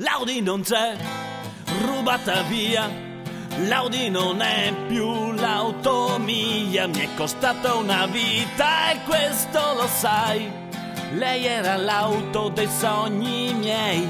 [0.00, 0.94] L'Audi non c'è,
[1.86, 2.86] rubata via.
[3.64, 10.52] L'Audi non è più l'auto mia, mi è costata una vita e questo lo sai.
[11.14, 14.06] Lei era l'auto dei sogni miei.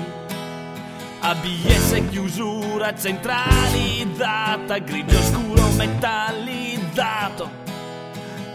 [1.21, 7.49] ABS chiusura centralizzata, grigio scuro metallizzato.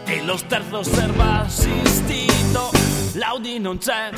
[0.04, 2.72] E lo sterzo serva assistito.
[3.14, 4.10] L'Audi non c'è,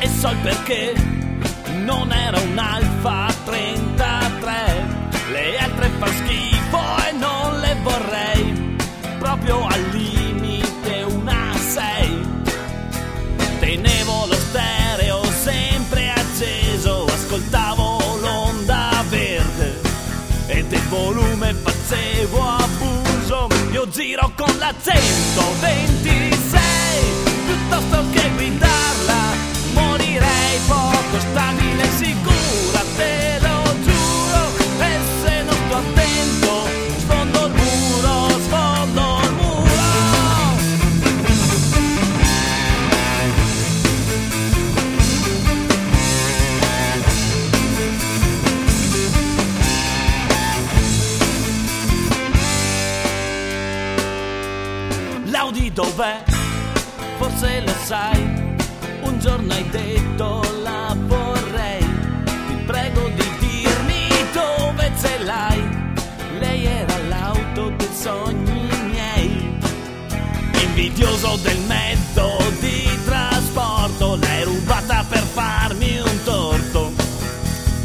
[0.00, 1.17] e so il perché
[1.84, 4.98] non era un Alfa 33
[5.30, 8.76] le altre fa schifo e non le vorrei.
[9.18, 12.26] Proprio al limite una 6
[13.58, 19.80] tenevo lo stereo sempre acceso ascoltavo l'onda verde.
[20.46, 26.48] E del volume facevo abuso io giro con la 126
[27.46, 28.67] piuttosto che guidarla
[55.48, 56.22] L'Audi dov'è?
[57.16, 58.22] Forse lo sai,
[59.00, 61.82] un giorno hai detto la vorrei.
[62.48, 65.94] Ti prego di dirmi dove ce l'hai.
[66.38, 69.58] Lei era l'auto dei sogni miei.
[70.64, 76.92] Invidioso del mezzo di trasporto, l'hai rubata per farmi un torto.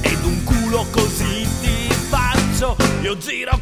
[0.01, 3.57] Ed un culo così ti faccio, io giro